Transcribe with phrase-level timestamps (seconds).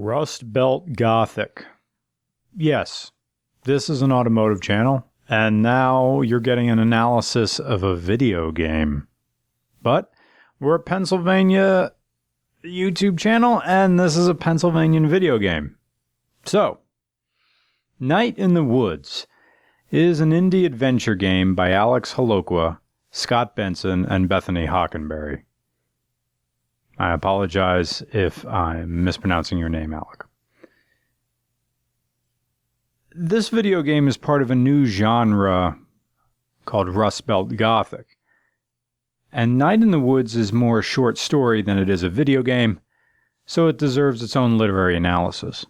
[0.00, 1.66] Rust Belt Gothic.
[2.56, 3.12] Yes,
[3.64, 9.08] this is an automotive channel, and now you're getting an analysis of a video game.
[9.82, 10.10] But
[10.58, 11.92] we're a Pennsylvania
[12.64, 15.76] YouTube channel, and this is a Pennsylvanian video game.
[16.46, 16.78] So,
[17.98, 19.26] Night in the Woods
[19.90, 22.78] is an indie adventure game by Alex Holokwa,
[23.10, 25.42] Scott Benson, and Bethany Hockenberry.
[27.00, 30.26] I apologize if I'm mispronouncing your name, Alec.
[33.14, 35.78] This video game is part of a new genre
[36.66, 38.18] called Rust Belt Gothic.
[39.32, 42.42] And Night in the Woods is more a short story than it is a video
[42.42, 42.80] game,
[43.46, 45.64] so it deserves its own literary analysis.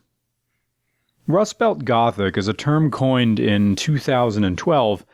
[1.29, 5.07] Rust Belt Gothic is a term coined in 2012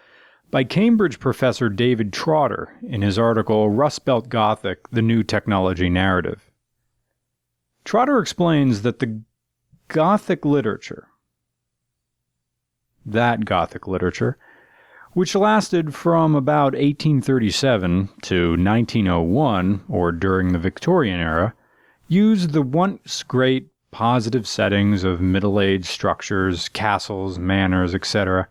[0.51, 6.51] by Cambridge professor David Trotter in his article Rust Belt Gothic The New Technology Narrative.
[7.85, 9.21] Trotter explains that the
[9.89, 11.09] Gothic literature,
[13.05, 14.37] that Gothic literature,
[15.13, 21.55] which lasted from about 1837 to 1901, or during the Victorian era,
[22.09, 28.49] used the once great positive settings of Middle Age structures, castles, manors, etc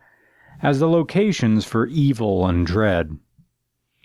[0.66, 3.16] as the locations for evil and dread.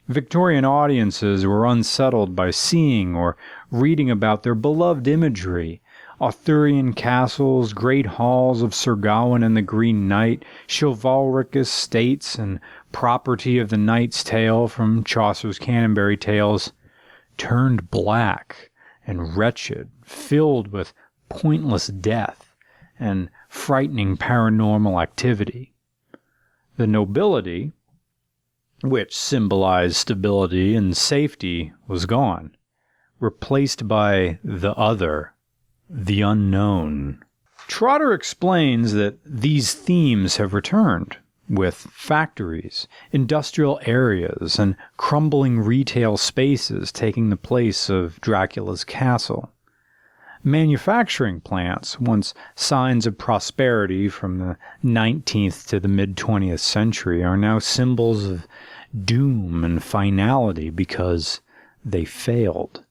[0.08, 3.36] Victorian audiences were unsettled by seeing or
[3.72, 5.82] reading about their beloved imagery
[6.22, 12.60] Arthurian castles, great halls of Sir Gawain and the Green Knight, chivalric estates, and
[12.92, 16.74] property of the Knight's Tale from Chaucer's Canterbury Tales,
[17.40, 18.70] turned black
[19.08, 20.94] and wretched, filled with
[21.28, 22.54] pointless death
[23.00, 25.74] and frightening paranormal activity.
[26.82, 27.74] The nobility,
[28.82, 32.56] which symbolized stability and safety, was gone,
[33.20, 35.36] replaced by the other,
[35.88, 37.24] the unknown.
[37.68, 46.92] Trotter explains that these themes have returned, with factories, industrial areas, and crumbling retail spaces
[46.92, 49.52] taking the place of Dracula's castle.
[50.44, 57.38] Manufacturing plants, once signs of prosperity from the 19th to the mid 20th century, are
[57.38, 58.48] now symbols of
[59.06, 61.42] doom and finality because
[61.86, 62.84] they failed.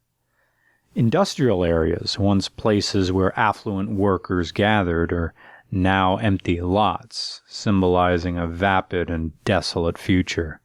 [0.95, 5.35] Industrial areas, once places where affluent workers gathered, are
[5.73, 10.61] now empty lots, symbolizing a vapid and desolate future.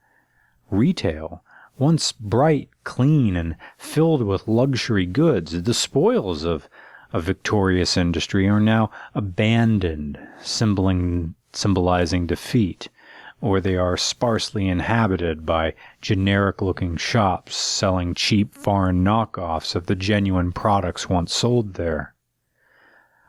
[0.69, 1.43] Retail,
[1.77, 6.69] once bright, clean, and filled with luxury goods, the spoils of
[7.11, 12.89] a victorious industry, are now abandoned, symbolizing defeat,
[13.41, 19.95] or they are sparsely inhabited by generic looking shops selling cheap foreign knockoffs of the
[19.95, 22.13] genuine products once sold there.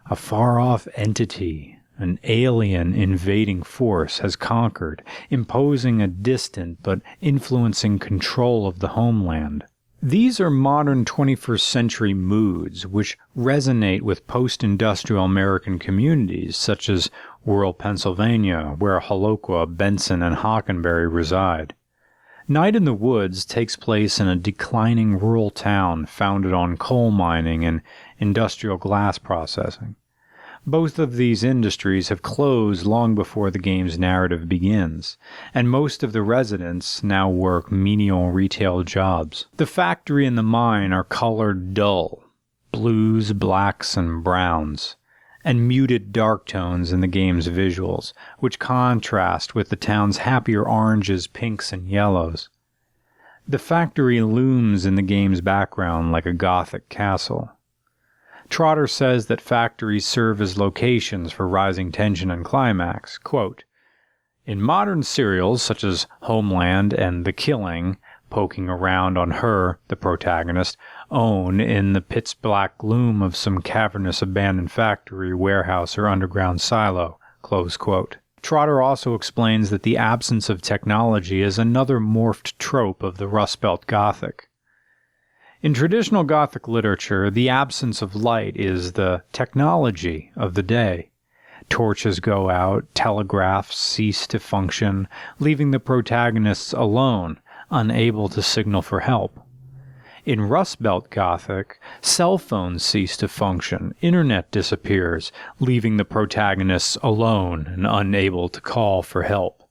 [0.09, 7.99] A far off entity an alien invading force has conquered, imposing a distant but influencing
[7.99, 9.65] control of the homeland.
[10.03, 17.11] These are modern 21st century moods which resonate with post industrial American communities such as
[17.47, 21.75] rural Pennsylvania, where Holokwa, Benson, and Hockenberry reside.
[22.47, 27.65] Night in the Woods takes place in a declining rural town founded on coal mining
[27.65, 27.81] and
[28.19, 29.97] industrial glass processing.
[30.69, 35.17] Both of these industries have closed long before the game's narrative begins,
[35.55, 39.47] and most of the residents now work menial retail jobs.
[39.59, 42.25] The factory and the mine are colored dull
[42.73, 44.97] blues, blacks, and browns,
[45.45, 51.29] and muted dark tones in the game's visuals, which contrast with the town's happier oranges,
[51.29, 52.49] pinks, and yellows.
[53.47, 57.53] The factory looms in the game's background like a Gothic castle.
[58.49, 63.19] Trotter says that factories serve as locations for rising tension and climax.
[63.19, 63.65] Quote,
[64.47, 67.99] in modern serials such as Homeland and The Killing,
[68.31, 70.77] poking around on her, the protagonist,
[71.11, 77.19] own in the pitch black gloom of some cavernous abandoned factory, warehouse, or underground silo.
[78.43, 83.61] Trotter also explains that the absence of technology is another morphed trope of the Rust
[83.61, 84.46] Belt Gothic.
[85.63, 91.09] In traditional Gothic literature, the absence of light is the technology of the day.
[91.71, 95.09] Torches go out, telegraphs cease to function,
[95.39, 99.41] leaving the protagonists alone, unable to signal for help.
[100.27, 107.67] In Rust Belt Gothic, cell phones cease to function, internet disappears, leaving the protagonists alone
[107.67, 109.63] and unable to call for help.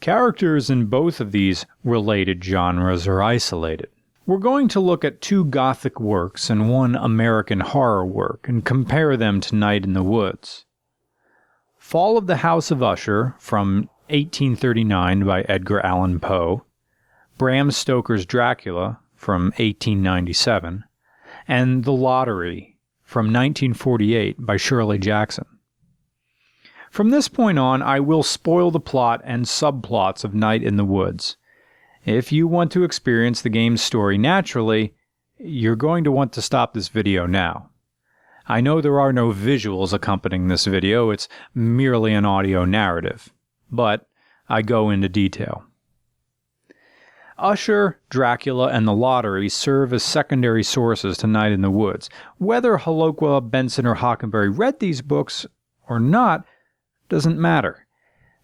[0.00, 3.88] Characters in both of these related genres are isolated
[4.24, 9.16] We're going to look at two Gothic works and one American horror work and compare
[9.16, 10.64] them to Night in the Woods.
[11.76, 16.64] Fall of the House of Usher from 1839 by Edgar Allan Poe,
[17.36, 20.84] Bram Stoker's Dracula from 1897,
[21.48, 25.46] and The Lottery from 1948 by Shirley Jackson.
[26.92, 30.84] From this point on, I will spoil the plot and subplots of Night in the
[30.84, 31.36] Woods.
[32.04, 34.94] If you want to experience the game's story naturally,
[35.38, 37.70] you're going to want to stop this video now.
[38.48, 43.32] I know there are no visuals accompanying this video, it's merely an audio narrative,
[43.70, 44.08] but
[44.48, 45.64] I go into detail.
[47.38, 52.10] Usher, Dracula, and the lottery serve as secondary sources to Night in the Woods.
[52.38, 55.46] Whether Holoqua, Benson, or Hockenberry read these books
[55.88, 56.44] or not
[57.08, 57.86] doesn't matter.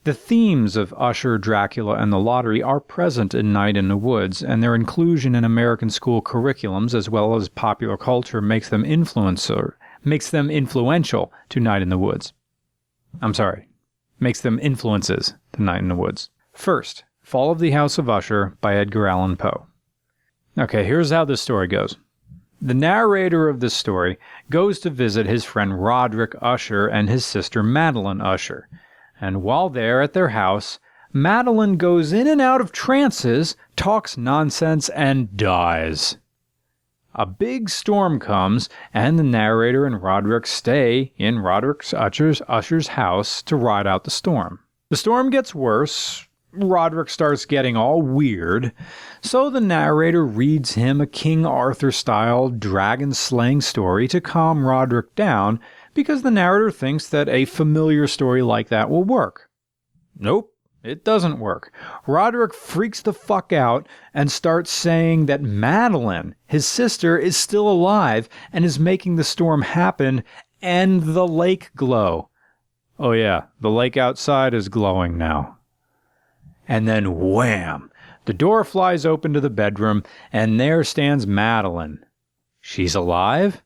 [0.04, 4.42] The themes of Usher, Dracula, and the lottery are present in Night in the Woods,
[4.42, 9.74] and their inclusion in American school curriculums as well as popular culture makes them influencer
[10.04, 12.32] makes them influential to Night in the Woods.
[13.20, 13.68] I'm sorry,
[14.20, 16.30] makes them influences to Night in the Woods.
[16.52, 19.66] First, Fall of the House of Usher by Edgar Allan Poe.
[20.58, 21.96] Okay, here's how this story goes.
[22.60, 24.18] The narrator of this story
[24.50, 28.68] goes to visit his friend Roderick Usher and his sister Madeline Usher
[29.20, 30.78] and while there at their house,
[31.12, 36.18] Madeline goes in and out of trances, talks nonsense, and dies.
[37.14, 43.42] A big storm comes, and the narrator and Roderick stay in Roderick Usher's, Usher's house
[43.42, 44.60] to ride out the storm.
[44.90, 46.28] The storm gets worse.
[46.52, 48.72] Roderick starts getting all weird,
[49.20, 55.14] so the narrator reads him a King Arthur style dragon slaying story to calm Roderick
[55.14, 55.60] down
[55.94, 59.48] because the narrator thinks that a familiar story like that will work.
[60.16, 60.52] Nope,
[60.82, 61.72] it doesn't work.
[62.06, 68.28] Roderick freaks the fuck out and starts saying that Madeline, his sister, is still alive
[68.52, 70.22] and is making the storm happen
[70.62, 72.30] and the lake glow.
[72.98, 75.58] Oh, yeah, the lake outside is glowing now.
[76.66, 77.90] And then wham!
[78.24, 80.02] The door flies open to the bedroom,
[80.32, 82.04] and there stands Madeline.
[82.60, 83.62] She's alive?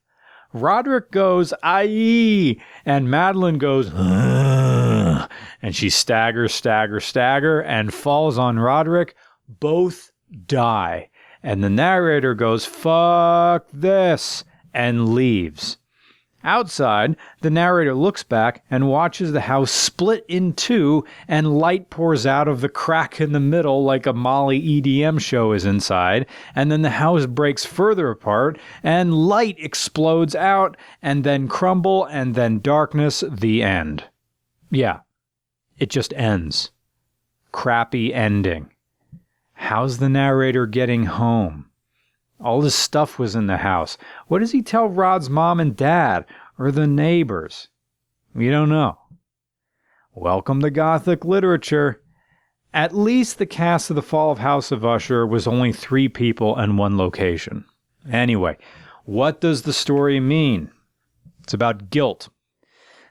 [0.52, 5.28] Roderick goes, aye, and Madeline goes, and
[5.75, 9.14] she staggers, stagger, stagger, and falls on Roderick.
[9.49, 10.12] Both
[10.46, 11.08] die.
[11.43, 15.78] And the narrator goes, fuck this, and leaves.
[16.44, 22.27] Outside, the narrator looks back and watches the house split in two, and light pours
[22.27, 26.27] out of the crack in the middle like a Molly EDM show is inside.
[26.55, 32.35] And then the house breaks further apart, and light explodes out, and then crumble, and
[32.35, 34.05] then darkness, the end.
[34.71, 35.00] Yeah,
[35.79, 36.73] it just ends.
[37.53, 38.71] Crappy ending.
[39.53, 41.67] How's the narrator getting home?
[42.43, 43.97] All this stuff was in the house.
[44.27, 46.25] What does he tell Rod's mom and dad
[46.59, 47.69] or the neighbors?
[48.35, 48.99] We don't know.
[50.12, 52.03] Welcome to Gothic literature.
[52.75, 56.56] At least the cast of The Fall of House of Usher was only three people
[56.56, 57.65] and one location.
[58.11, 58.59] Anyway,
[59.05, 60.71] what does the story mean?
[61.45, 62.29] It's about guilt.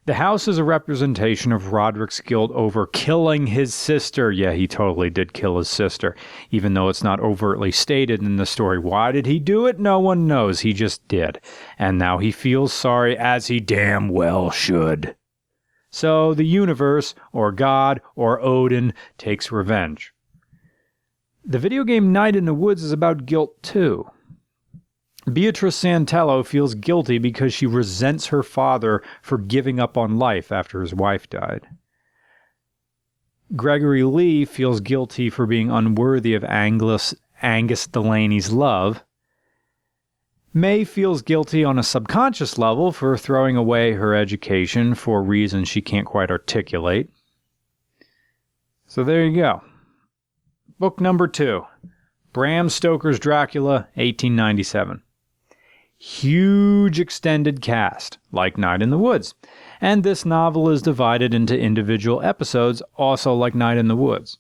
[0.06, 4.32] The house is a representation of Roderick's guilt over killing his sister.
[4.32, 6.16] Yeah, he totally did kill his sister,
[6.50, 8.80] even though it's not overtly stated in the story.
[8.80, 9.80] Why did he do it?
[9.80, 10.62] No one knows.
[10.62, 11.40] He just did.
[11.78, 15.16] And now he feels sorry, as he damn well should.
[15.92, 20.14] So the universe, or God, or Odin, takes revenge.
[21.46, 24.10] The video game Night in the Woods is about guilt too.
[25.32, 30.82] Beatrice Santello feels guilty because she resents her father for giving up on life after
[30.82, 31.68] his wife died.
[33.56, 39.04] Gregory Lee feels guilty for being unworthy of Angus, Angus Delaney's love.
[40.54, 45.82] Mae feels guilty on a subconscious level for throwing away her education for reasons she
[45.82, 47.10] can't quite articulate.
[48.88, 49.62] So there you go.
[50.80, 51.66] Book number two
[52.34, 55.04] Bram Stoker's Dracula, 1897
[56.02, 59.36] huge extended cast, like Night in the Woods.
[59.80, 64.40] And this novel is divided into individual episodes, also like Night in the Woods.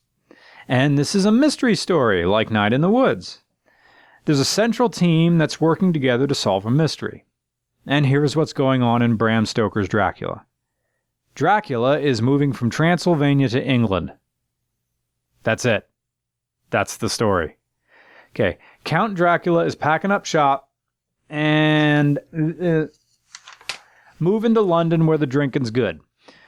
[0.67, 3.41] And this is a mystery story, like Night in the Woods.
[4.25, 7.25] There's a central team that's working together to solve a mystery.
[7.85, 10.47] And here's what's going on in Bram Stoker's Dracula
[11.35, 14.13] Dracula is moving from Transylvania to England.
[15.43, 15.87] That's it.
[16.71, 17.57] That's the story.
[18.31, 20.70] Okay, Count Dracula is packing up shop
[21.31, 22.19] and
[22.61, 22.87] uh,
[24.19, 26.01] move into London where the drinking's good.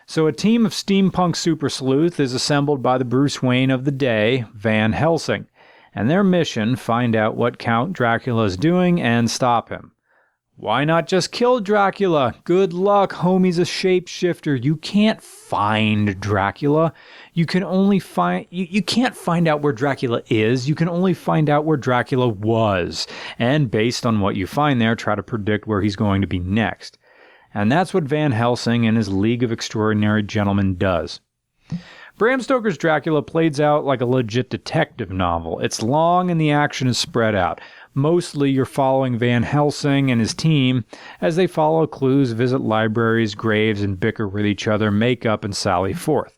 [0.05, 3.91] So, a team of steampunk super sleuth is assembled by the Bruce Wayne of the
[3.91, 5.47] day, Van Helsing.
[5.95, 9.93] and their mission find out what Count Dracula is doing and stop him.
[10.55, 12.35] Why not just kill Dracula?
[12.43, 14.63] Good luck, homie's a shapeshifter.
[14.63, 16.93] You can't find Dracula.
[17.33, 20.69] You can only find you, you can't find out where Dracula is.
[20.69, 23.07] You can only find out where Dracula was.
[23.39, 26.39] And based on what you find there, try to predict where he's going to be
[26.39, 26.99] next.
[27.55, 31.19] And that's what Van Helsing and his League of Extraordinary Gentlemen does.
[32.15, 35.59] Bram Stoker's Dracula plays out like a legit detective novel.
[35.59, 37.59] It's long and the action is spread out.
[37.93, 40.85] Mostly you're following Van Helsing and his team
[41.21, 45.55] as they follow clues, visit libraries, graves, and bicker with each other, make up, and
[45.55, 46.37] sally forth.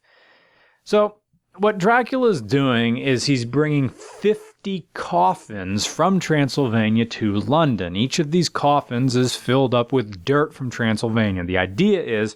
[0.83, 1.15] So,
[1.57, 7.95] what Dracula's doing is he's bringing 50 coffins from Transylvania to London.
[7.95, 11.45] Each of these coffins is filled up with dirt from Transylvania.
[11.45, 12.35] The idea is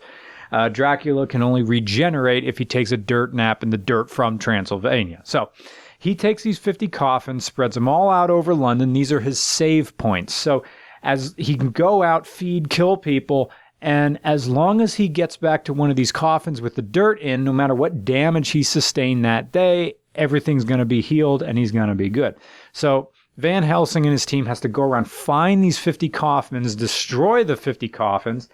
[0.52, 4.40] uh, Dracula can only regenerate if he takes a dirt nap in the dirt from
[4.40, 5.22] Transylvania.
[5.24, 5.52] So
[6.00, 8.94] he takes these 50 coffins, spreads them all out over London.
[8.94, 10.34] These are his save points.
[10.34, 10.64] So
[11.04, 13.52] as he can go out, feed, kill people,
[13.82, 17.20] and as long as he gets back to one of these coffins with the dirt
[17.20, 21.58] in, no matter what damage he sustained that day, everything's going to be healed and
[21.58, 22.36] he's going to be good.
[22.72, 27.44] So Van Helsing and his team has to go around, find these 50 coffins, destroy
[27.44, 28.50] the 50 coffins,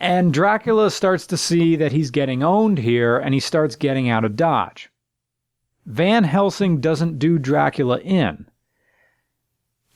[0.00, 4.24] and Dracula starts to see that he's getting owned here and he starts getting out
[4.24, 4.90] of Dodge.
[5.88, 8.44] Van Helsing doesn't do Dracula in.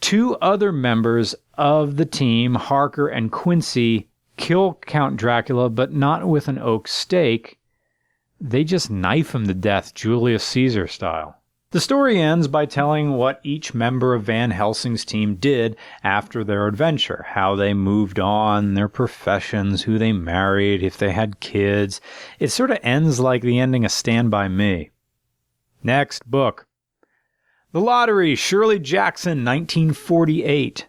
[0.00, 4.08] Two other members of the team, Harker and Quincy,
[4.38, 7.58] kill Count Dracula, but not with an oak stake.
[8.40, 11.36] They just knife him to death, Julius Caesar style.
[11.72, 16.68] The story ends by telling what each member of Van Helsing's team did after their
[16.68, 22.00] adventure, how they moved on, their professions, who they married, if they had kids.
[22.38, 24.90] It sort of ends like the ending of Stand By Me.
[25.82, 26.66] Next book.
[27.72, 30.86] The Lottery, Shirley Jackson, 1948.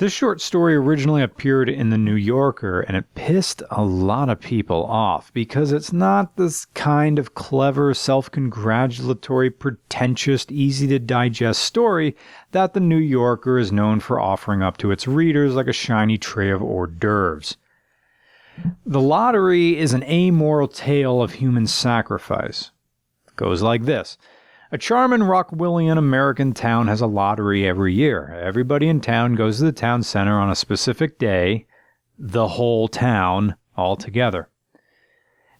[0.00, 4.40] This short story originally appeared in The New Yorker and it pissed a lot of
[4.40, 11.62] people off because it's not this kind of clever, self congratulatory, pretentious, easy to digest
[11.62, 12.16] story
[12.52, 16.16] that The New Yorker is known for offering up to its readers like a shiny
[16.16, 17.58] tray of hors d'oeuvres.
[18.86, 22.70] The Lottery is an amoral tale of human sacrifice.
[23.40, 24.18] Goes like this.
[24.70, 28.38] A charming Rockwellian American town has a lottery every year.
[28.38, 31.66] Everybody in town goes to the town center on a specific day,
[32.18, 34.50] the whole town all together.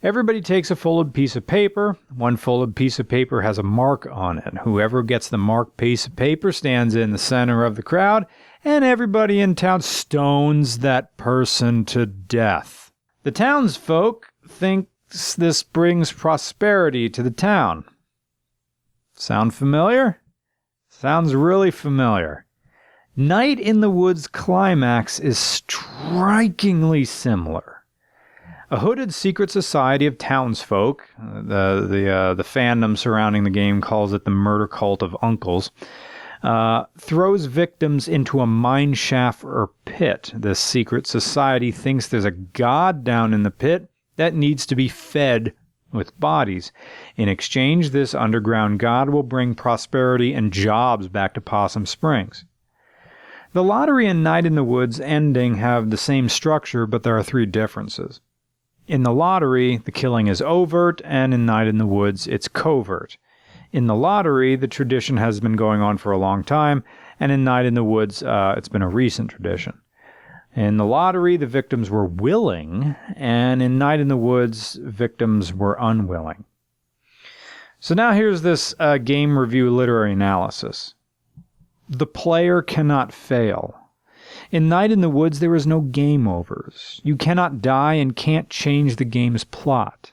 [0.02, 1.96] Everybody takes a folded piece of paper.
[2.14, 4.58] One folded piece of paper has a mark on it.
[4.58, 8.26] Whoever gets the marked piece of paper stands in the center of the crowd,
[8.62, 12.92] and everybody in town stones that person to death.
[13.22, 17.85] The townsfolk think this brings prosperity to the town.
[19.14, 20.21] Sound familiar?
[20.88, 22.47] Sounds really familiar.
[23.17, 27.85] Night in the Woods climax is strikingly similar.
[28.71, 34.12] A hooded secret society of townsfolk, the the uh, the fandom surrounding the game calls
[34.12, 35.73] it the murder cult of uncles,
[36.45, 40.33] uh, throws victims into a mine shaft or pit.
[40.37, 44.88] The secret society thinks there's a god down in the pit that needs to be
[44.88, 45.52] fed
[45.93, 46.73] with bodies.
[47.17, 52.45] In exchange, this underground god will bring prosperity and jobs back to Possum Springs.
[53.52, 57.23] The lottery and Night in the Woods ending have the same structure, but there are
[57.23, 58.21] three differences.
[58.87, 63.17] In the lottery, the killing is overt, and in Night in the Woods, it's covert.
[63.73, 66.85] In the lottery, the tradition has been going on for a long time,
[67.19, 69.79] and in Night in the Woods, uh, it's been a recent tradition.
[70.57, 75.76] In the lottery, the victims were willing, and in Night in the Woods, victims were
[75.80, 76.45] unwilling.
[77.78, 80.95] So now here's this uh, game review literary analysis.
[81.88, 83.76] The player cannot fail.
[84.50, 87.00] In Night in the Woods, there is no game overs.
[87.04, 90.12] You cannot die and can't change the game's plot.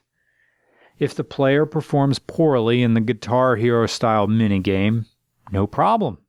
[0.99, 5.05] If the player performs poorly in the Guitar Hero style minigame,
[5.51, 6.19] no problem.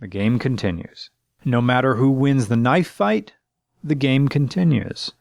[0.00, 1.10] The game continues.
[1.44, 3.32] No matter who wins the knife fight,
[3.84, 5.12] the game continues.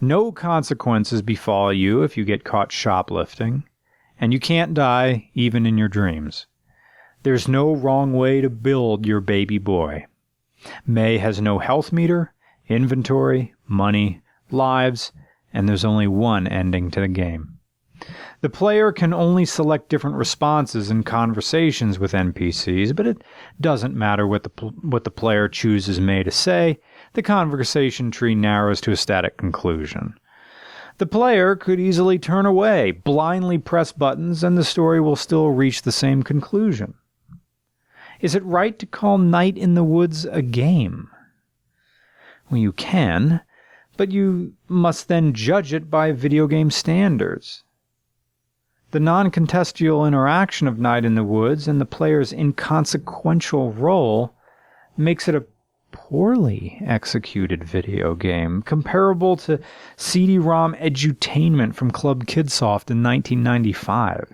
[0.00, 3.64] No consequences befall you if you get caught shoplifting,
[4.20, 6.46] and you can't die even in your dreams.
[7.24, 10.06] There's no wrong way to build your baby boy.
[10.86, 12.32] Mae has no health meter,
[12.68, 15.12] inventory, money, lives,
[15.52, 17.55] and there's only one ending to the game.
[18.42, 23.24] The player can only select different responses in conversations with NPCs, but it
[23.60, 24.50] doesn't matter what the,
[24.82, 26.78] what the player chooses Mae to say
[27.14, 30.14] the conversation tree narrows to a static conclusion.
[30.98, 35.82] The player could easily turn away, blindly press buttons, and the story will still reach
[35.82, 36.94] the same conclusion.
[38.20, 41.08] Is it right to call Night in the Woods a game?
[42.50, 43.42] Well, you can,
[43.96, 47.62] but you must then judge it by video game standards.
[48.92, 54.32] The non contextual interaction of Night in the Woods and the player's inconsequential role
[54.96, 55.44] makes it a
[55.90, 59.58] poorly executed video game, comparable to
[59.96, 64.32] CD ROM edutainment from Club Kidsoft in 1995.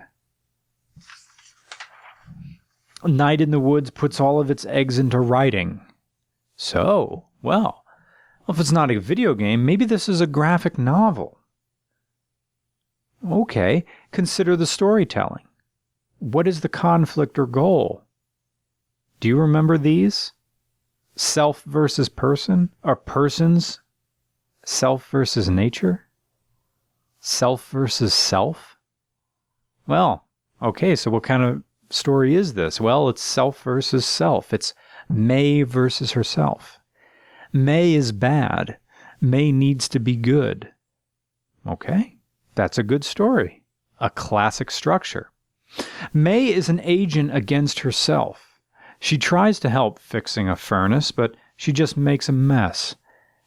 [3.05, 5.81] Night in the Woods puts all of its eggs into writing.
[6.55, 7.83] So, well,
[8.47, 11.39] if it's not a video game, maybe this is a graphic novel.
[13.25, 15.45] Okay, consider the storytelling.
[16.19, 18.03] What is the conflict or goal?
[19.19, 20.33] Do you remember these?
[21.15, 23.81] Self versus person, or persons?
[24.65, 26.07] Self versus nature?
[27.19, 28.77] Self versus self?
[29.87, 30.27] Well,
[30.61, 32.81] okay, so what kind of story is this?
[32.81, 34.53] Well, it's self versus self.
[34.53, 34.73] It's
[35.09, 36.79] Mae versus herself.
[37.51, 38.77] Mae is bad.
[39.21, 40.71] Mae needs to be good.
[41.67, 42.12] Okay,
[42.55, 43.63] that's a good story.
[43.99, 45.31] A classic structure.
[46.13, 48.59] Mae is an agent against herself.
[48.99, 52.95] She tries to help fixing a furnace, but she just makes a mess.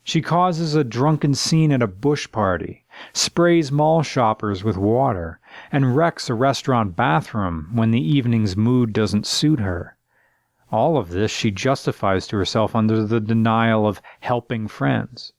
[0.02, 5.40] She causes a drunken scene at a bush party, sprays mall shoppers with water,
[5.72, 9.96] and wrecks a restaurant bathroom when the evening's mood doesn't suit her.
[10.70, 15.32] All of this she justifies to herself under the denial of helping friends.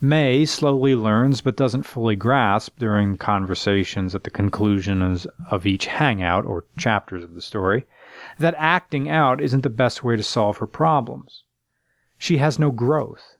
[0.00, 5.02] Mae slowly learns but doesn't fully grasp during conversations at the conclusion
[5.50, 7.86] of each hangout or chapters of the story
[8.38, 11.44] that acting out isn't the best way to solve her problems.
[12.18, 13.36] She has no growth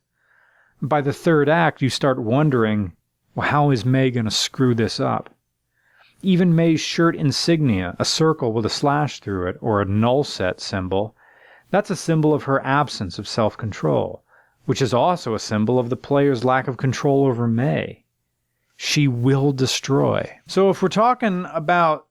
[0.82, 2.92] by the third act, you start wondering,
[3.34, 5.30] well, how is Mae going to screw this up?
[6.20, 10.60] Even Mae's shirt insignia, a circle with a slash through it, or a null set
[10.60, 11.16] symbol,
[11.70, 14.22] that's a symbol of her absence of self control,
[14.66, 18.04] which is also a symbol of the player's lack of control over Mae.
[18.76, 20.38] She will destroy.
[20.46, 22.06] So, if we're talking about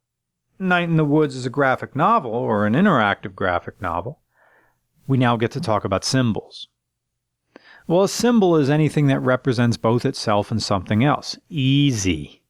[0.58, 4.19] Night in the Woods as a graphic novel or an interactive graphic novel,
[5.06, 6.67] we now get to talk about symbols.
[7.88, 11.38] Well, a symbol is anything that represents both itself and something else.
[11.49, 12.41] Easy.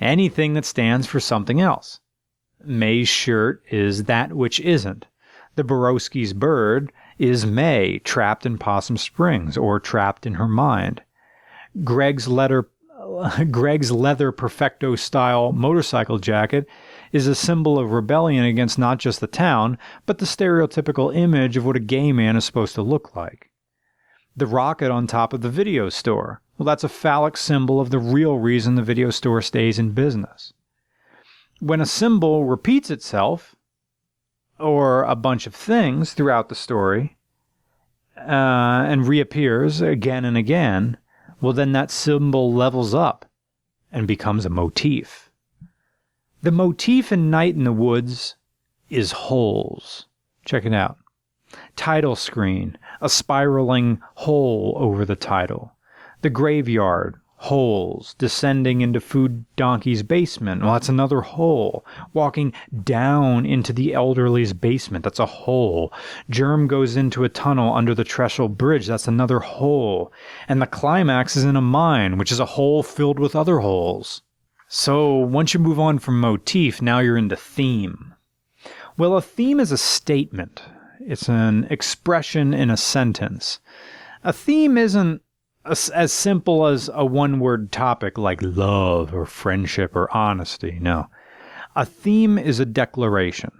[0.00, 2.00] Anything that stands for something else.
[2.64, 5.06] Mae's shirt is that which isn't.
[5.54, 11.02] The Borowski's bird is Mae, trapped in Possum Springs, or trapped in her mind.
[11.84, 12.68] Greg's letter
[13.50, 16.68] Greg's leather perfecto style motorcycle jacket
[17.10, 21.64] is a symbol of rebellion against not just the town, but the stereotypical image of
[21.64, 23.50] what a gay man is supposed to look like
[24.36, 26.40] the rocket on top of the video store.
[26.56, 30.52] Well, that's a phallic symbol of the real reason the video store stays in business.
[31.60, 33.54] When a symbol repeats itself,
[34.62, 37.16] or a bunch of things throughout the story,
[38.16, 40.96] uh, and reappears again and again,
[41.40, 43.26] well, then that symbol levels up
[43.90, 45.30] and becomes a motif.
[46.42, 48.36] The motif in Night in the Woods
[48.88, 50.06] is holes.
[50.44, 50.98] Check it out.
[51.76, 55.72] Title screen, a spiraling hole over the title.
[56.22, 60.62] The graveyard, holes, descending into Food Donkey's basement.
[60.62, 61.84] Well, that's another hole.
[62.12, 62.52] Walking
[62.84, 65.02] down into the elderly's basement.
[65.02, 65.92] That's a hole.
[66.30, 68.86] Germ goes into a tunnel under the Trestle Bridge.
[68.86, 70.12] That's another hole.
[70.48, 74.22] And the climax is in a mine, which is a hole filled with other holes.
[74.68, 78.14] So once you move on from motif, now you're into theme.
[78.96, 80.62] Well, a theme is a statement,
[81.00, 83.58] it's an expression in a sentence.
[84.22, 85.22] A theme isn't
[85.64, 90.78] as simple as a one word topic like love or friendship or honesty.
[90.80, 91.08] No.
[91.76, 93.52] A theme is a declaration.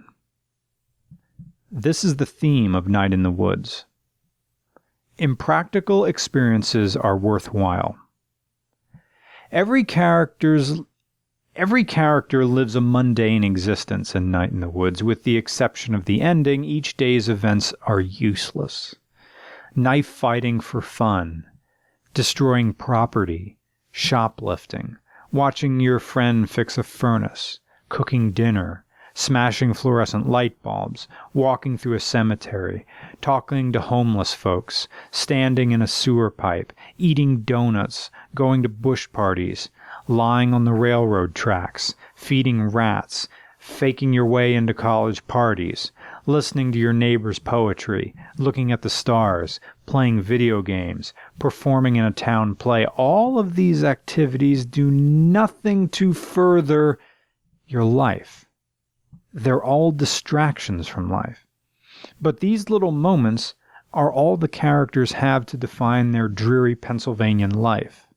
[1.71, 3.85] This is the theme of Night in the Woods.
[5.17, 7.97] Impractical experiences are worthwhile.
[9.51, 10.81] Every character's
[11.55, 16.05] Every character lives a mundane existence in Night in the Woods, with the exception of
[16.05, 16.63] the ending.
[16.63, 18.95] Each day's events are useless.
[19.75, 21.45] Knife fighting for fun,
[22.13, 23.57] destroying property,
[23.91, 24.97] shoplifting,
[25.31, 31.99] watching your friend fix a furnace, cooking dinner, smashing fluorescent light bulbs, walking through a
[31.99, 32.85] cemetery,
[33.21, 39.69] talking to homeless folks, standing in a sewer pipe, eating donuts, going to bush parties,
[40.07, 43.27] lying on the railroad tracks, feeding rats,
[43.63, 45.93] faking your way into college parties,
[46.25, 52.11] listening to your neighbor's poetry, looking at the stars, playing video games, performing in a
[52.11, 56.99] town play, all of these activities do nothing to further
[57.65, 58.43] your life.
[59.31, 61.47] They're all distractions from life.
[62.19, 63.55] But these little moments
[63.93, 68.07] are all the characters have to define their dreary Pennsylvanian life.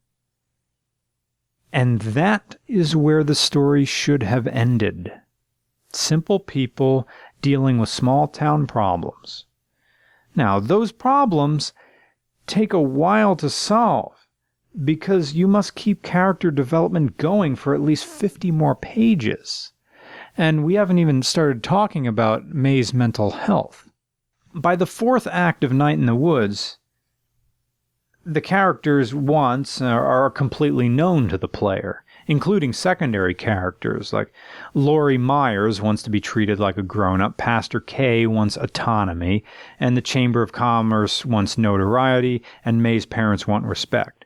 [1.72, 5.12] And that is where the story should have ended.
[5.92, 7.08] Simple people
[7.40, 9.46] dealing with small town problems.
[10.34, 11.72] Now, those problems
[12.46, 14.26] take a while to solve
[14.84, 19.72] because you must keep character development going for at least 50 more pages.
[20.36, 23.90] And we haven't even started talking about Mae's mental health.
[24.54, 26.78] By the fourth act of Night in the Woods,
[28.24, 34.32] the characters' wants are completely known to the player, including secondary characters like
[34.74, 39.44] Lori Meyers wants to be treated like a grown up, Pastor K wants autonomy,
[39.78, 44.24] and the Chamber of Commerce wants notoriety, and Mae's parents want respect.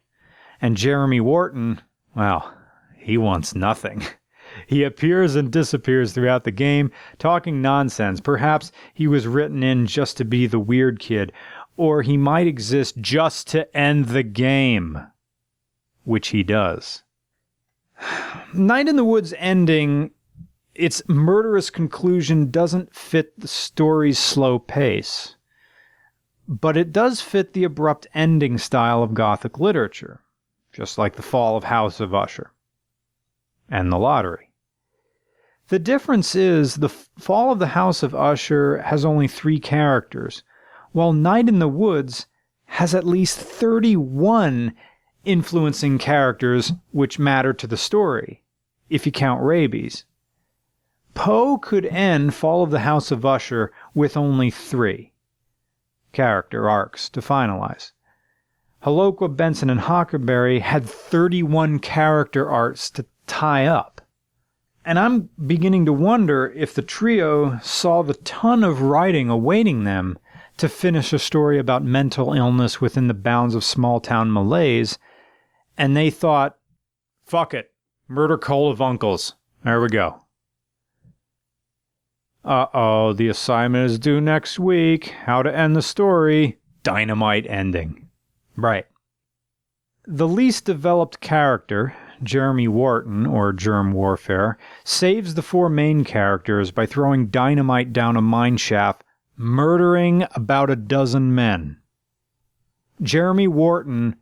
[0.60, 1.80] And Jeremy Wharton,
[2.14, 2.52] well,
[2.96, 4.02] he wants nothing.
[4.66, 8.20] He appears and disappears throughout the game, talking nonsense.
[8.20, 11.32] Perhaps he was written in just to be the weird kid,
[11.76, 15.06] or he might exist just to end the game,
[16.02, 17.04] which he does.
[18.52, 20.10] Night in the Woods ending,
[20.74, 25.36] its murderous conclusion doesn't fit the story's slow pace,
[26.48, 30.20] but it does fit the abrupt ending style of Gothic literature,
[30.72, 32.52] just like the fall of House of Usher
[33.68, 34.50] and the lottery.
[35.68, 40.42] The difference is the fall of the House of Usher has only three characters
[40.92, 42.26] while Night in the Woods
[42.64, 44.74] has at least 31
[45.24, 48.42] influencing characters which matter to the story,
[48.88, 50.04] if you count rabies.
[51.14, 55.12] Poe could end Fall of the House of Usher with only three
[56.12, 57.92] character arcs to finalize.
[58.84, 64.00] Holoqua, Benson, and Huckleberry had 31 character arcs to tie up.
[64.84, 70.18] And I'm beginning to wonder if the trio saw the ton of writing awaiting them
[70.56, 74.98] to finish a story about mental illness within the bounds of small town malaise,
[75.80, 76.58] and they thought,
[77.24, 77.72] fuck it,
[78.06, 79.32] murder cult of uncles.
[79.64, 80.20] There we go.
[82.44, 85.06] Uh oh, the assignment is due next week.
[85.24, 86.58] How to end the story.
[86.82, 88.10] Dynamite ending.
[88.56, 88.84] Right.
[90.06, 96.84] The least developed character, Jeremy Wharton, or Germ Warfare, saves the four main characters by
[96.84, 99.02] throwing dynamite down a mine shaft
[99.38, 101.78] murdering about a dozen men.
[103.00, 104.16] Jeremy Wharton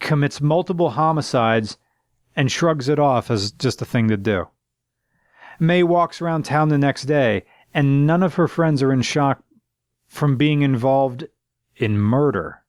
[0.00, 1.78] commits multiple homicides
[2.34, 4.48] and shrugs it off as just a thing to do.
[5.58, 9.42] Mae walks around town the next day, and none of her friends are in shock
[10.06, 11.24] from being involved
[11.76, 12.62] in murder.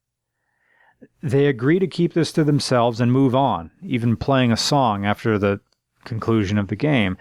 [1.22, 5.38] They agree to keep this to themselves and move on, even playing a song after
[5.38, 5.60] the
[6.06, 7.18] conclusion of the game,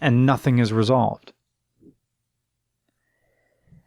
[0.00, 1.32] and nothing is resolved.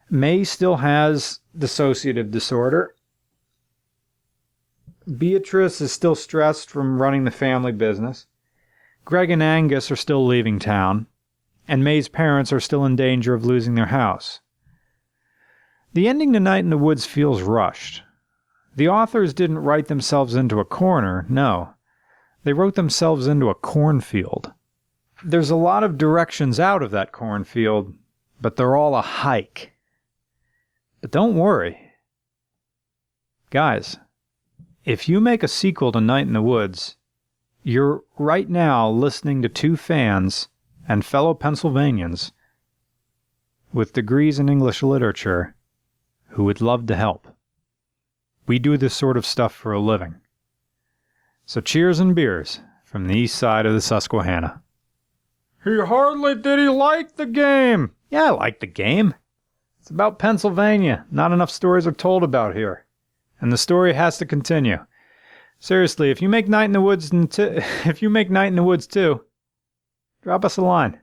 [0.09, 2.93] Mae still has dissociative disorder.
[5.17, 8.27] Beatrice is still stressed from running the family business.
[9.05, 11.07] Greg and Angus are still leaving town,
[11.67, 14.39] and Mae's parents are still in danger of losing their house.
[15.93, 18.01] The ending to Night in the Woods feels rushed.
[18.75, 21.73] The authors didn't write themselves into a corner, no.
[22.43, 24.53] They wrote themselves into a cornfield.
[25.23, 27.93] There's a lot of directions out of that cornfield,
[28.41, 29.73] but they're all a hike.
[31.01, 31.77] But don't worry.
[33.51, 33.97] Guys,
[34.86, 36.98] if you make a sequel to Night in the Woods,
[37.63, 40.50] you're right now listening to two fans
[40.88, 42.34] and fellow Pennsylvanians
[43.72, 45.56] with degrees in English literature
[46.30, 47.28] who would love to help.
[48.46, 50.15] We do this sort of stuff for a living.
[51.46, 54.62] So cheers and beers from the east side of the Susquehanna.
[55.63, 57.91] He hardly did he like the game.
[58.10, 59.13] Yeah, I like the game.
[59.80, 61.06] It's about Pennsylvania.
[61.10, 62.86] Not enough stories are told about here.
[63.43, 64.77] And the story has to continue.
[65.60, 67.43] Seriously, if you make Night in the Woods t-
[67.86, 69.21] if you make Night in the Woods too,
[70.21, 71.01] drop us a line.